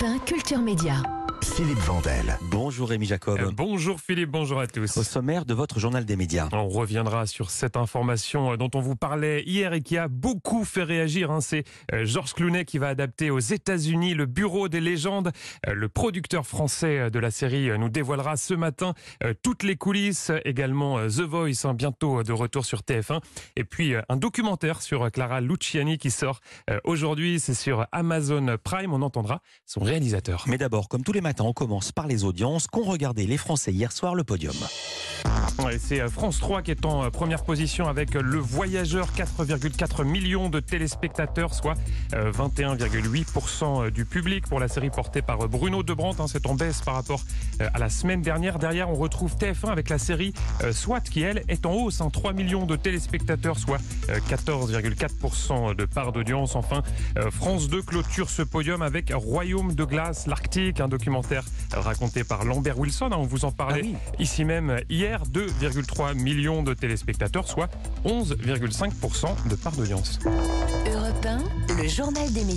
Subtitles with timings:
[0.00, 1.19] Europe 1, Culture Média.
[1.54, 2.38] Philippe Vandel.
[2.42, 3.38] Bonjour Rémi Jacob.
[3.40, 4.96] Euh, Bonjour Philippe, bonjour à tous.
[4.96, 6.48] Au sommaire de votre journal des médias.
[6.52, 10.64] On reviendra sur cette information euh, dont on vous parlait hier et qui a beaucoup
[10.64, 11.30] fait réagir.
[11.30, 11.40] hein.
[11.42, 15.32] C'est euh, Georges Clooney qui va adapter aux États-Unis le Bureau des légendes.
[15.68, 18.94] Euh, Le producteur français de la série nous dévoilera ce matin
[19.24, 20.30] euh, toutes les coulisses.
[20.46, 23.20] Également euh, The Voice, hein, bientôt de retour sur TF1.
[23.56, 26.40] Et puis euh, un documentaire sur Clara Luciani qui sort
[26.70, 27.38] euh, aujourd'hui.
[27.40, 28.94] C'est sur Amazon Prime.
[28.94, 30.44] On entendra son réalisateur.
[30.46, 33.72] Mais d'abord, comme tous les matins, on commence par les audiences qu'ont regardé les Français
[33.72, 34.54] hier soir le podium.
[35.78, 40.04] C'est euh, France 3 qui est en euh, première position avec euh, Le Voyageur, 4,4
[40.04, 41.74] millions de téléspectateurs, soit
[42.14, 46.20] euh, 21,8% du public pour la série portée par Bruno Debrandt.
[46.22, 47.20] hein, c'est en baisse par rapport
[47.60, 48.58] à la semaine dernière.
[48.58, 50.32] Derrière, on retrouve TF1 avec la série
[50.72, 52.00] SWAT qui, elle, est en hausse.
[52.00, 53.78] hein, 3 millions de téléspectateurs, soit
[54.08, 56.56] euh, 14,4% de part d'audience.
[56.56, 56.82] Enfin,
[57.30, 62.78] France 2 clôture ce podium avec Royaume de glace, l'Arctique, un documentaire raconté par Lambert
[62.78, 63.06] Wilson.
[63.12, 63.96] hein, on vous en parlait Ah oui.
[64.18, 64.80] ici même
[65.10, 65.20] hier.
[65.32, 67.68] 2,3 millions de téléspectateurs, soit
[68.04, 70.18] 11,5% de part d'audience.
[70.86, 72.48] Europe 1, le journal des médias.